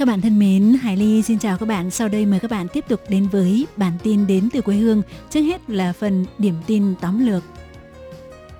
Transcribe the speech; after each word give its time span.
Các 0.00 0.06
bạn 0.06 0.20
thân 0.20 0.38
mến, 0.38 0.74
Hải 0.82 0.96
Ly 0.96 1.22
xin 1.22 1.38
chào 1.38 1.58
các 1.58 1.66
bạn. 1.66 1.90
Sau 1.90 2.08
đây 2.08 2.26
mời 2.26 2.40
các 2.40 2.50
bạn 2.50 2.66
tiếp 2.72 2.84
tục 2.88 3.00
đến 3.08 3.28
với 3.28 3.66
bản 3.76 3.92
tin 4.02 4.26
đến 4.26 4.48
từ 4.52 4.60
quê 4.60 4.76
hương. 4.76 5.02
Trước 5.30 5.40
hết 5.40 5.70
là 5.70 5.92
phần 5.92 6.26
điểm 6.38 6.54
tin 6.66 6.94
tóm 7.00 7.26
lược. 7.26 7.42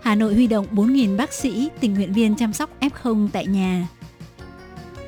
Hà 0.03 0.15
Nội 0.15 0.35
huy 0.35 0.47
động 0.47 0.67
4.000 0.73 1.17
bác 1.17 1.33
sĩ, 1.33 1.69
tình 1.81 1.95
nguyện 1.95 2.13
viên 2.13 2.37
chăm 2.37 2.53
sóc 2.53 2.71
F0 2.81 3.29
tại 3.33 3.47
nhà. 3.47 3.89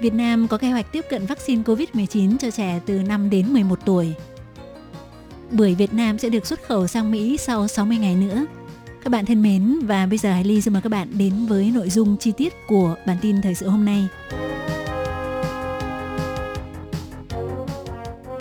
Việt 0.01 0.15
Nam 0.15 0.49
có 0.49 0.57
kế 0.57 0.71
hoạch 0.71 0.93
tiếp 0.93 1.05
cận 1.11 1.27
vaccine 1.27 1.63
COVID-19 1.63 2.37
cho 2.39 2.51
trẻ 2.51 2.81
từ 2.87 3.03
5 3.03 3.31
đến 3.31 3.53
11 3.53 3.79
tuổi. 3.85 4.15
Bưởi 5.51 5.75
Việt 5.75 5.95
Nam 5.95 6.19
sẽ 6.19 6.29
được 6.29 6.47
xuất 6.47 6.63
khẩu 6.63 6.87
sang 6.87 7.11
Mỹ 7.11 7.37
sau 7.37 7.69
60 7.69 7.99
ngày 7.99 8.15
nữa. 8.15 8.47
Các 9.05 9.11
bạn 9.11 9.27
thân 9.27 9.43
mến, 9.43 9.79
và 9.87 10.07
bây 10.07 10.19
giờ 10.19 10.33
Hải 10.33 10.45
Ly 10.45 10.61
xin 10.61 10.73
mời 10.73 10.83
các 10.83 10.91
bạn 10.91 11.09
đến 11.19 11.47
với 11.47 11.71
nội 11.75 11.91
dung 11.91 12.17
chi 12.17 12.33
tiết 12.37 12.53
của 12.69 12.97
bản 13.07 13.17
tin 13.23 13.43
thời 13.43 13.55
sự 13.55 13.69
hôm 13.69 13.85
nay. 13.85 14.09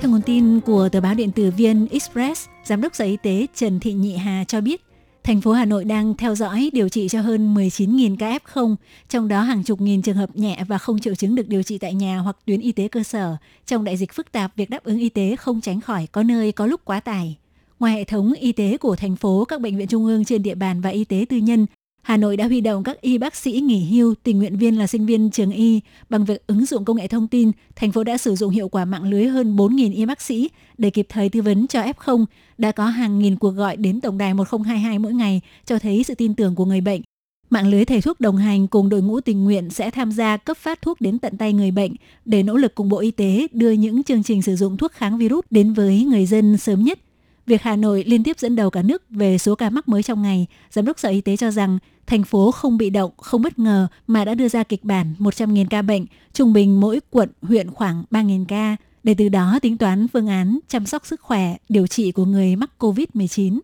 Theo 0.01 0.11
nguồn 0.11 0.21
tin 0.21 0.59
của 0.59 0.89
tờ 0.89 1.01
báo 1.01 1.13
điện 1.13 1.31
tử 1.31 1.51
VN 1.57 1.87
Express, 1.91 2.47
Giám 2.63 2.81
đốc 2.81 2.95
Sở 2.95 3.05
Y 3.05 3.17
tế 3.17 3.47
Trần 3.55 3.79
Thị 3.79 3.93
Nhị 3.93 4.15
Hà 4.15 4.43
cho 4.47 4.61
biết, 4.61 4.81
thành 5.23 5.41
phố 5.41 5.51
Hà 5.51 5.65
Nội 5.65 5.85
đang 5.85 6.17
theo 6.17 6.35
dõi 6.35 6.69
điều 6.73 6.89
trị 6.89 7.07
cho 7.09 7.21
hơn 7.21 7.55
19.000 7.55 8.15
ca 8.19 8.37
F0, 8.37 8.75
trong 9.09 9.27
đó 9.27 9.41
hàng 9.41 9.63
chục 9.63 9.81
nghìn 9.81 10.01
trường 10.01 10.15
hợp 10.15 10.35
nhẹ 10.35 10.63
và 10.67 10.77
không 10.77 10.99
triệu 10.99 11.15
chứng 11.15 11.35
được 11.35 11.47
điều 11.47 11.63
trị 11.63 11.77
tại 11.77 11.93
nhà 11.93 12.17
hoặc 12.17 12.37
tuyến 12.45 12.59
y 12.59 12.71
tế 12.71 12.87
cơ 12.87 13.03
sở. 13.03 13.35
Trong 13.67 13.83
đại 13.83 13.97
dịch 13.97 14.13
phức 14.13 14.31
tạp, 14.31 14.55
việc 14.55 14.69
đáp 14.69 14.83
ứng 14.83 14.99
y 14.99 15.09
tế 15.09 15.35
không 15.35 15.61
tránh 15.61 15.81
khỏi 15.81 16.07
có 16.11 16.23
nơi 16.23 16.51
có 16.51 16.65
lúc 16.65 16.81
quá 16.85 16.99
tải. 16.99 17.37
Ngoài 17.79 17.93
hệ 17.93 18.03
thống 18.03 18.33
y 18.33 18.51
tế 18.51 18.77
của 18.77 18.95
thành 18.95 19.15
phố, 19.15 19.45
các 19.45 19.61
bệnh 19.61 19.77
viện 19.77 19.87
trung 19.87 20.05
ương 20.05 20.25
trên 20.25 20.43
địa 20.43 20.55
bàn 20.55 20.81
và 20.81 20.89
y 20.89 21.03
tế 21.03 21.25
tư 21.29 21.37
nhân 21.37 21.65
Hà 22.01 22.17
Nội 22.17 22.37
đã 22.37 22.47
huy 22.47 22.61
động 22.61 22.83
các 22.83 23.01
y 23.01 23.17
bác 23.17 23.35
sĩ 23.35 23.51
nghỉ 23.51 23.85
hưu, 23.85 24.15
tình 24.23 24.37
nguyện 24.37 24.57
viên 24.57 24.79
là 24.79 24.87
sinh 24.87 25.05
viên 25.05 25.31
trường 25.31 25.51
y. 25.51 25.81
Bằng 26.09 26.25
việc 26.25 26.47
ứng 26.47 26.65
dụng 26.65 26.85
công 26.85 26.97
nghệ 26.97 27.07
thông 27.07 27.27
tin, 27.27 27.51
thành 27.75 27.91
phố 27.91 28.03
đã 28.03 28.17
sử 28.17 28.35
dụng 28.35 28.49
hiệu 28.49 28.69
quả 28.69 28.85
mạng 28.85 29.03
lưới 29.03 29.25
hơn 29.25 29.55
4.000 29.55 29.93
y 29.93 30.05
bác 30.05 30.21
sĩ 30.21 30.49
để 30.77 30.89
kịp 30.89 31.05
thời 31.09 31.29
tư 31.29 31.41
vấn 31.41 31.67
cho 31.67 31.81
F0. 31.81 32.25
Đã 32.57 32.71
có 32.71 32.85
hàng 32.85 33.19
nghìn 33.19 33.35
cuộc 33.35 33.49
gọi 33.49 33.77
đến 33.77 34.01
tổng 34.01 34.17
đài 34.17 34.33
1022 34.33 34.99
mỗi 34.99 35.13
ngày, 35.13 35.41
cho 35.65 35.79
thấy 35.79 36.03
sự 36.03 36.15
tin 36.15 36.35
tưởng 36.35 36.55
của 36.55 36.65
người 36.65 36.81
bệnh. 36.81 37.01
Mạng 37.49 37.67
lưới 37.67 37.85
thầy 37.85 38.01
thuốc 38.01 38.19
đồng 38.19 38.37
hành 38.37 38.67
cùng 38.67 38.89
đội 38.89 39.01
ngũ 39.01 39.21
tình 39.21 39.43
nguyện 39.43 39.69
sẽ 39.69 39.91
tham 39.91 40.11
gia 40.11 40.37
cấp 40.37 40.57
phát 40.57 40.81
thuốc 40.81 41.01
đến 41.01 41.19
tận 41.19 41.37
tay 41.37 41.53
người 41.53 41.71
bệnh 41.71 41.91
để 42.25 42.43
nỗ 42.43 42.57
lực 42.57 42.75
cùng 42.75 42.89
Bộ 42.89 42.99
Y 42.99 43.11
tế 43.11 43.47
đưa 43.51 43.71
những 43.71 44.03
chương 44.03 44.23
trình 44.23 44.41
sử 44.41 44.55
dụng 44.55 44.77
thuốc 44.77 44.91
kháng 44.91 45.17
virus 45.17 45.45
đến 45.49 45.73
với 45.73 46.03
người 46.03 46.25
dân 46.25 46.57
sớm 46.57 46.83
nhất– 46.83 46.99
Việc 47.45 47.61
Hà 47.61 47.75
Nội 47.75 48.03
liên 48.07 48.23
tiếp 48.23 48.39
dẫn 48.39 48.55
đầu 48.55 48.69
cả 48.69 48.81
nước 48.81 49.03
về 49.09 49.37
số 49.37 49.55
ca 49.55 49.69
mắc 49.69 49.89
mới 49.89 50.03
trong 50.03 50.21
ngày, 50.21 50.47
Giám 50.69 50.85
đốc 50.85 50.99
Sở 50.99 51.09
Y 51.09 51.21
tế 51.21 51.37
cho 51.37 51.51
rằng 51.51 51.79
thành 52.07 52.23
phố 52.23 52.51
không 52.51 52.77
bị 52.77 52.89
động, 52.89 53.11
không 53.17 53.41
bất 53.41 53.59
ngờ 53.59 53.87
mà 54.07 54.25
đã 54.25 54.35
đưa 54.35 54.49
ra 54.49 54.63
kịch 54.63 54.83
bản 54.83 55.13
100.000 55.19 55.65
ca 55.69 55.81
bệnh, 55.81 56.05
trung 56.33 56.53
bình 56.53 56.79
mỗi 56.81 56.99
quận, 57.09 57.29
huyện 57.41 57.71
khoảng 57.71 58.03
3.000 58.11 58.45
ca, 58.45 58.75
để 59.03 59.13
từ 59.17 59.29
đó 59.29 59.59
tính 59.61 59.77
toán 59.77 60.07
phương 60.07 60.27
án 60.27 60.59
chăm 60.67 60.85
sóc 60.85 61.05
sức 61.05 61.21
khỏe, 61.21 61.55
điều 61.69 61.87
trị 61.87 62.11
của 62.11 62.25
người 62.25 62.55
mắc 62.55 62.71
COVID-19. 62.79 63.59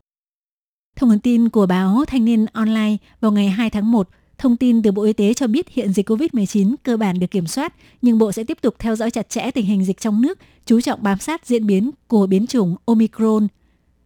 Thông 0.95 1.19
tin 1.19 1.49
của 1.49 1.65
báo 1.65 2.03
Thanh 2.07 2.25
niên 2.25 2.45
Online 2.53 2.97
vào 3.21 3.31
ngày 3.31 3.49
2 3.49 3.69
tháng 3.69 3.91
1, 3.91 4.09
Thông 4.37 4.57
tin 4.57 4.81
từ 4.81 4.91
Bộ 4.91 5.03
Y 5.03 5.13
tế 5.13 5.33
cho 5.33 5.47
biết 5.47 5.69
hiện 5.69 5.93
dịch 5.93 6.09
COVID-19 6.09 6.75
cơ 6.83 6.97
bản 6.97 7.19
được 7.19 7.31
kiểm 7.31 7.47
soát, 7.47 7.73
nhưng 8.01 8.17
Bộ 8.17 8.31
sẽ 8.31 8.43
tiếp 8.43 8.57
tục 8.61 8.75
theo 8.79 8.95
dõi 8.95 9.11
chặt 9.11 9.29
chẽ 9.29 9.51
tình 9.51 9.65
hình 9.65 9.85
dịch 9.85 9.99
trong 10.01 10.21
nước, 10.21 10.39
chú 10.65 10.81
trọng 10.81 11.03
bám 11.03 11.19
sát 11.19 11.45
diễn 11.45 11.67
biến 11.67 11.91
của 12.07 12.27
biến 12.27 12.47
chủng 12.47 12.75
Omicron 12.85 13.47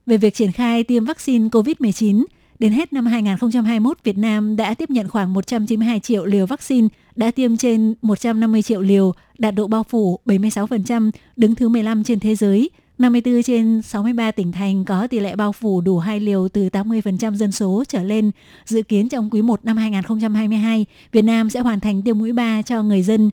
về 0.06 0.18
việc 0.18 0.34
triển 0.34 0.52
khai 0.52 0.84
tiêm 0.84 1.06
vaccine 1.06 1.50
COVID-19. 1.50 2.24
Đến 2.60 2.72
hết 2.72 2.94
năm 2.94 3.06
2021, 3.06 3.98
Việt 4.04 4.18
Nam 4.18 4.56
đã 4.56 4.74
tiếp 4.74 4.90
nhận 4.90 5.08
khoảng 5.08 5.34
192 5.34 6.00
triệu 6.00 6.26
liều 6.26 6.46
vaccine, 6.46 6.88
đã 7.16 7.32
tiêm 7.32 7.58
trên 7.58 7.94
150 8.02 8.62
triệu 8.62 8.82
liều, 8.82 9.14
đạt 9.38 9.56
độ 9.56 9.68
bao 9.68 9.84
phủ 9.84 10.20
76%, 10.26 11.12
đứng 11.36 11.56
thứ 11.56 11.70
15 11.70 12.04
trên 12.04 12.20
thế 12.20 12.36
giới. 12.36 12.70
54 12.98 13.44
trên 13.44 13.82
63 13.82 14.32
tỉnh 14.32 14.52
thành 14.52 14.86
có 14.86 15.08
tỷ 15.08 15.20
lệ 15.20 15.36
bao 15.36 15.52
phủ 15.52 15.82
đủ 15.82 16.00
hai 16.00 16.20
liều 16.20 16.48
từ 16.48 16.70
80% 16.70 17.36
dân 17.36 17.52
số 17.52 17.84
trở 17.88 18.04
lên. 18.04 18.32
Dự 18.66 18.82
kiến 18.82 19.10
trong 19.10 19.30
quý 19.30 19.42
1 19.42 19.66
năm 19.66 19.78
2022, 19.78 20.86
Việt 21.12 21.22
Nam 21.22 21.50
sẽ 21.50 21.60
hoàn 21.60 21.80
thành 21.80 22.02
tiêm 22.02 22.20
mũi 22.20 22.32
3 22.32 22.62
cho 22.62 22.84
người 22.84 23.02
dân. 23.02 23.30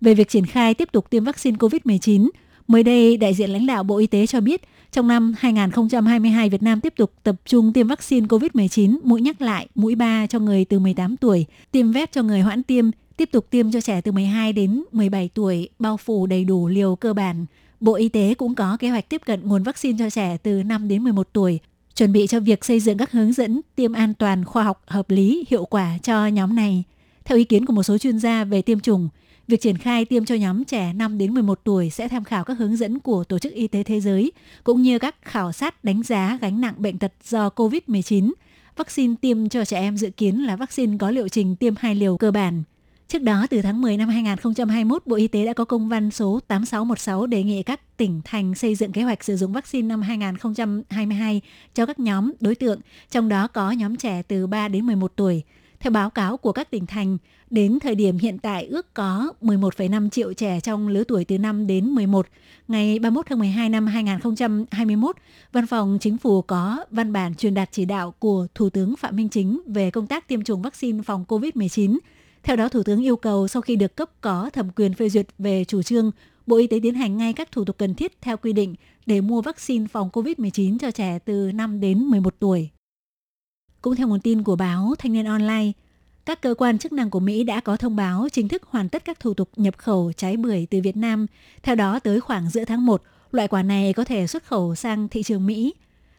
Về 0.00 0.14
việc 0.14 0.28
triển 0.28 0.46
khai 0.46 0.74
tiếp 0.74 0.88
tục 0.92 1.10
tiêm 1.10 1.24
vaccine 1.24 1.56
COVID-19, 1.56 2.28
mới 2.70 2.82
đây 2.82 3.16
đại 3.16 3.34
diện 3.34 3.50
lãnh 3.50 3.66
đạo 3.66 3.82
Bộ 3.82 3.96
Y 3.96 4.06
tế 4.06 4.26
cho 4.26 4.40
biết 4.40 4.62
trong 4.92 5.08
năm 5.08 5.34
2022, 5.38 6.48
Việt 6.48 6.62
Nam 6.62 6.80
tiếp 6.80 6.94
tục 6.96 7.12
tập 7.22 7.36
trung 7.44 7.72
tiêm 7.72 7.88
vaccine 7.88 8.26
COVID-19 8.26 8.98
mũi 9.02 9.20
nhắc 9.20 9.40
lại, 9.40 9.68
mũi 9.74 9.94
3 9.94 10.26
cho 10.26 10.38
người 10.38 10.64
từ 10.64 10.78
18 10.78 11.16
tuổi, 11.16 11.46
tiêm 11.70 11.92
vét 11.92 12.12
cho 12.12 12.22
người 12.22 12.40
hoãn 12.40 12.62
tiêm, 12.62 12.90
tiếp 13.16 13.28
tục 13.32 13.46
tiêm 13.50 13.72
cho 13.72 13.80
trẻ 13.80 14.00
từ 14.00 14.12
12 14.12 14.52
đến 14.52 14.84
17 14.92 15.30
tuổi, 15.34 15.68
bao 15.78 15.96
phủ 15.96 16.26
đầy 16.26 16.44
đủ 16.44 16.68
liều 16.68 16.96
cơ 16.96 17.12
bản. 17.12 17.46
Bộ 17.80 17.94
Y 17.94 18.08
tế 18.08 18.34
cũng 18.34 18.54
có 18.54 18.76
kế 18.80 18.88
hoạch 18.88 19.08
tiếp 19.08 19.22
cận 19.26 19.48
nguồn 19.48 19.62
vaccine 19.62 19.98
cho 19.98 20.10
trẻ 20.10 20.36
từ 20.42 20.62
5 20.62 20.88
đến 20.88 21.04
11 21.04 21.28
tuổi, 21.32 21.58
chuẩn 21.94 22.12
bị 22.12 22.26
cho 22.26 22.40
việc 22.40 22.64
xây 22.64 22.80
dựng 22.80 22.98
các 22.98 23.12
hướng 23.12 23.32
dẫn 23.32 23.60
tiêm 23.74 23.92
an 23.92 24.14
toàn, 24.14 24.44
khoa 24.44 24.64
học, 24.64 24.82
hợp 24.86 25.10
lý, 25.10 25.44
hiệu 25.48 25.64
quả 25.64 25.98
cho 26.02 26.26
nhóm 26.26 26.56
này. 26.56 26.84
Theo 27.24 27.38
ý 27.38 27.44
kiến 27.44 27.66
của 27.66 27.72
một 27.72 27.82
số 27.82 27.98
chuyên 27.98 28.18
gia 28.18 28.44
về 28.44 28.62
tiêm 28.62 28.80
chủng, 28.80 29.08
Việc 29.50 29.60
triển 29.60 29.78
khai 29.78 30.04
tiêm 30.04 30.24
cho 30.24 30.34
nhóm 30.34 30.64
trẻ 30.64 30.92
5 30.92 31.18
đến 31.18 31.34
11 31.34 31.60
tuổi 31.64 31.90
sẽ 31.90 32.08
tham 32.08 32.24
khảo 32.24 32.44
các 32.44 32.58
hướng 32.58 32.76
dẫn 32.76 32.98
của 32.98 33.24
Tổ 33.24 33.38
chức 33.38 33.52
Y 33.52 33.68
tế 33.68 33.82
Thế 33.82 34.00
giới 34.00 34.32
cũng 34.64 34.82
như 34.82 34.98
các 34.98 35.16
khảo 35.22 35.52
sát 35.52 35.84
đánh 35.84 36.02
giá 36.02 36.38
gánh 36.40 36.60
nặng 36.60 36.74
bệnh 36.78 36.98
tật 36.98 37.12
do 37.24 37.48
COVID-19. 37.48 38.32
Vaccine 38.76 39.14
tiêm 39.20 39.48
cho 39.48 39.64
trẻ 39.64 39.80
em 39.80 39.96
dự 39.96 40.10
kiến 40.10 40.46
là 40.46 40.56
vaccine 40.56 40.96
có 40.98 41.10
liệu 41.10 41.28
trình 41.28 41.56
tiêm 41.56 41.74
hai 41.78 41.94
liều 41.94 42.16
cơ 42.16 42.30
bản. 42.30 42.62
Trước 43.08 43.22
đó, 43.22 43.46
từ 43.50 43.62
tháng 43.62 43.80
10 43.80 43.96
năm 43.96 44.08
2021, 44.08 45.02
Bộ 45.06 45.16
Y 45.16 45.28
tế 45.28 45.46
đã 45.46 45.52
có 45.52 45.64
công 45.64 45.88
văn 45.88 46.10
số 46.10 46.40
8616 46.48 47.26
đề 47.26 47.42
nghị 47.42 47.62
các 47.62 47.96
tỉnh 47.96 48.20
thành 48.24 48.54
xây 48.54 48.74
dựng 48.74 48.92
kế 48.92 49.02
hoạch 49.02 49.24
sử 49.24 49.36
dụng 49.36 49.52
vaccine 49.52 49.88
năm 49.88 50.02
2022 50.02 51.40
cho 51.74 51.86
các 51.86 51.98
nhóm 51.98 52.32
đối 52.40 52.54
tượng, 52.54 52.80
trong 53.10 53.28
đó 53.28 53.46
có 53.46 53.70
nhóm 53.70 53.96
trẻ 53.96 54.22
từ 54.22 54.46
3 54.46 54.68
đến 54.68 54.86
11 54.86 55.12
tuổi. 55.16 55.42
Theo 55.80 55.90
báo 55.90 56.10
cáo 56.10 56.36
của 56.36 56.52
các 56.52 56.70
tỉnh 56.70 56.86
thành, 56.86 57.18
đến 57.50 57.78
thời 57.80 57.94
điểm 57.94 58.18
hiện 58.18 58.38
tại 58.38 58.66
ước 58.66 58.94
có 58.94 59.32
11,5 59.42 60.10
triệu 60.10 60.32
trẻ 60.32 60.60
trong 60.60 60.88
lứa 60.88 61.04
tuổi 61.04 61.24
từ 61.24 61.38
5 61.38 61.66
đến 61.66 61.86
11. 61.86 62.26
Ngày 62.68 62.98
31 62.98 63.26
tháng 63.28 63.38
12 63.38 63.68
năm 63.68 63.86
2021, 63.86 65.16
Văn 65.52 65.66
phòng 65.66 65.98
Chính 66.00 66.18
phủ 66.18 66.42
có 66.42 66.84
văn 66.90 67.12
bản 67.12 67.34
truyền 67.34 67.54
đạt 67.54 67.68
chỉ 67.72 67.84
đạo 67.84 68.14
của 68.18 68.46
Thủ 68.54 68.70
tướng 68.70 68.96
Phạm 68.96 69.16
Minh 69.16 69.28
Chính 69.28 69.60
về 69.66 69.90
công 69.90 70.06
tác 70.06 70.28
tiêm 70.28 70.44
chủng 70.44 70.62
vaccine 70.62 71.02
phòng 71.02 71.24
COVID-19. 71.28 71.98
Theo 72.42 72.56
đó, 72.56 72.68
Thủ 72.68 72.82
tướng 72.82 73.04
yêu 73.04 73.16
cầu 73.16 73.48
sau 73.48 73.62
khi 73.62 73.76
được 73.76 73.96
cấp 73.96 74.10
có 74.20 74.50
thẩm 74.52 74.70
quyền 74.76 74.94
phê 74.94 75.08
duyệt 75.08 75.26
về 75.38 75.64
chủ 75.64 75.82
trương, 75.82 76.10
Bộ 76.46 76.56
Y 76.56 76.66
tế 76.66 76.78
tiến 76.82 76.94
hành 76.94 77.16
ngay 77.16 77.32
các 77.32 77.52
thủ 77.52 77.64
tục 77.64 77.78
cần 77.78 77.94
thiết 77.94 78.12
theo 78.20 78.36
quy 78.36 78.52
định 78.52 78.74
để 79.06 79.20
mua 79.20 79.42
vaccine 79.42 79.86
phòng 79.86 80.10
COVID-19 80.12 80.78
cho 80.78 80.90
trẻ 80.90 81.18
từ 81.24 81.52
5 81.52 81.80
đến 81.80 81.98
11 81.98 82.34
tuổi. 82.38 82.70
Cũng 83.82 83.96
theo 83.96 84.08
nguồn 84.08 84.20
tin 84.20 84.42
của 84.42 84.56
báo 84.56 84.94
Thanh 84.98 85.12
niên 85.12 85.24
Online, 85.24 85.72
các 86.26 86.42
cơ 86.42 86.54
quan 86.58 86.78
chức 86.78 86.92
năng 86.92 87.10
của 87.10 87.20
Mỹ 87.20 87.44
đã 87.44 87.60
có 87.60 87.76
thông 87.76 87.96
báo 87.96 88.28
chính 88.32 88.48
thức 88.48 88.62
hoàn 88.62 88.88
tất 88.88 89.04
các 89.04 89.20
thủ 89.20 89.34
tục 89.34 89.50
nhập 89.56 89.78
khẩu 89.78 90.12
trái 90.16 90.36
bưởi 90.36 90.66
từ 90.70 90.80
Việt 90.84 90.96
Nam. 90.96 91.26
Theo 91.62 91.74
đó, 91.74 91.98
tới 91.98 92.20
khoảng 92.20 92.50
giữa 92.50 92.64
tháng 92.64 92.86
1, 92.86 93.02
loại 93.32 93.48
quả 93.48 93.62
này 93.62 93.92
có 93.92 94.04
thể 94.04 94.26
xuất 94.26 94.44
khẩu 94.44 94.74
sang 94.74 95.08
thị 95.08 95.22
trường 95.22 95.46
Mỹ. 95.46 95.74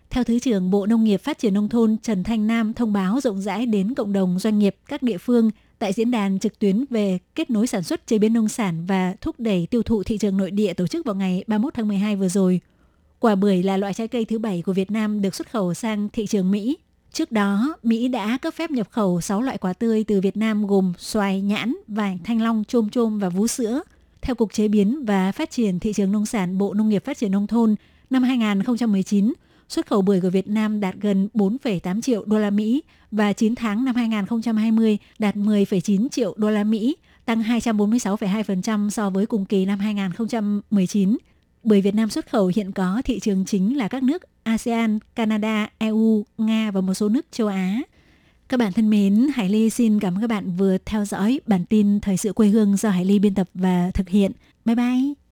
Theo 0.09 0.23
Thứ 0.23 0.39
trưởng 0.39 0.71
Bộ 0.71 0.85
Nông 0.85 1.03
nghiệp 1.03 1.17
Phát 1.17 1.39
triển 1.39 1.53
Nông 1.53 1.69
thôn 1.69 1.97
Trần 2.03 2.23
Thanh 2.23 2.47
Nam 2.47 2.73
thông 2.73 2.93
báo 2.93 3.19
rộng 3.21 3.41
rãi 3.41 3.65
đến 3.65 3.93
cộng 3.93 4.13
đồng 4.13 4.39
doanh 4.39 4.59
nghiệp 4.59 4.75
các 4.87 5.03
địa 5.03 5.17
phương 5.17 5.51
tại 5.79 5.93
diễn 5.93 6.11
đàn 6.11 6.39
trực 6.39 6.59
tuyến 6.59 6.85
về 6.89 7.19
kết 7.35 7.49
nối 7.49 7.67
sản 7.67 7.83
xuất 7.83 8.07
chế 8.07 8.17
biến 8.17 8.33
nông 8.33 8.49
sản 8.49 8.85
và 8.85 9.15
thúc 9.21 9.35
đẩy 9.39 9.67
tiêu 9.71 9.83
thụ 9.83 10.03
thị 10.03 10.17
trường 10.17 10.37
nội 10.37 10.51
địa 10.51 10.73
tổ 10.73 10.87
chức 10.87 11.05
vào 11.05 11.15
ngày 11.15 11.43
31 11.47 11.73
tháng 11.73 11.87
12 11.87 12.15
vừa 12.15 12.29
rồi. 12.29 12.61
Quả 13.19 13.35
bưởi 13.35 13.63
là 13.63 13.77
loại 13.77 13.93
trái 13.93 14.07
cây 14.07 14.25
thứ 14.25 14.39
bảy 14.39 14.61
của 14.61 14.73
Việt 14.73 14.91
Nam 14.91 15.21
được 15.21 15.35
xuất 15.35 15.51
khẩu 15.51 15.73
sang 15.73 16.09
thị 16.09 16.27
trường 16.27 16.51
Mỹ 16.51 16.77
Trước 17.13 17.31
đó, 17.31 17.77
Mỹ 17.83 18.07
đã 18.07 18.37
cấp 18.37 18.53
phép 18.53 18.71
nhập 18.71 18.87
khẩu 18.91 19.21
6 19.21 19.41
loại 19.41 19.57
quả 19.57 19.73
tươi 19.73 20.03
từ 20.03 20.21
Việt 20.21 20.37
Nam 20.37 20.67
gồm 20.67 20.93
xoài, 20.97 21.41
nhãn, 21.41 21.73
vải, 21.87 22.19
thanh 22.23 22.41
long, 22.41 22.63
chôm 22.67 22.89
chôm 22.89 23.19
và 23.19 23.29
vú 23.29 23.47
sữa. 23.47 23.81
Theo 24.21 24.35
Cục 24.35 24.53
Chế 24.53 24.67
biến 24.67 25.05
và 25.05 25.31
Phát 25.31 25.51
triển 25.51 25.79
Thị 25.79 25.93
trường 25.93 26.11
Nông 26.11 26.25
sản 26.25 26.57
Bộ 26.57 26.73
Nông 26.73 26.89
nghiệp 26.89 27.05
Phát 27.05 27.17
triển 27.17 27.31
Nông 27.31 27.47
thôn, 27.47 27.75
năm 28.09 28.23
2019, 28.23 29.33
xuất 29.69 29.87
khẩu 29.87 30.01
bưởi 30.01 30.21
của 30.21 30.29
Việt 30.29 30.47
Nam 30.47 30.79
đạt 30.79 30.95
gần 30.95 31.29
4,8 31.33 32.01
triệu 32.01 32.25
đô 32.25 32.39
la 32.39 32.49
Mỹ 32.49 32.83
và 33.11 33.33
9 33.33 33.55
tháng 33.55 33.85
năm 33.85 33.95
2020 33.95 34.97
đạt 35.19 35.35
10,9 35.35 36.09
triệu 36.09 36.33
đô 36.37 36.49
la 36.49 36.63
Mỹ, 36.63 36.95
tăng 37.25 37.41
246,2% 37.41 38.89
so 38.89 39.09
với 39.09 39.25
cùng 39.25 39.45
kỳ 39.45 39.65
năm 39.65 39.79
2019. 39.79 41.17
Bưởi 41.63 41.81
Việt 41.81 41.95
Nam 41.95 42.09
xuất 42.09 42.29
khẩu 42.29 42.51
hiện 42.55 42.71
có 42.71 43.01
thị 43.05 43.19
trường 43.19 43.45
chính 43.45 43.77
là 43.77 43.87
các 43.87 44.03
nước 44.03 44.23
ASEAN, 44.43 44.99
Canada, 45.15 45.69
EU, 45.77 46.25
Nga 46.37 46.71
và 46.71 46.81
một 46.81 46.93
số 46.93 47.09
nước 47.09 47.25
châu 47.31 47.47
Á. 47.47 47.81
Các 48.49 48.57
bạn 48.57 48.73
thân 48.73 48.89
mến, 48.89 49.27
Hải 49.35 49.49
Ly 49.49 49.69
xin 49.69 49.99
cảm 49.99 50.15
ơn 50.15 50.21
các 50.21 50.29
bạn 50.29 50.51
vừa 50.57 50.77
theo 50.85 51.05
dõi 51.05 51.39
bản 51.47 51.65
tin 51.65 51.99
Thời 51.99 52.17
sự 52.17 52.33
quê 52.33 52.47
hương 52.47 52.75
do 52.75 52.89
Hải 52.89 53.05
Ly 53.05 53.19
biên 53.19 53.33
tập 53.33 53.49
và 53.53 53.91
thực 53.93 54.09
hiện. 54.09 54.31
Bye 54.65 54.75
bye! 54.75 55.20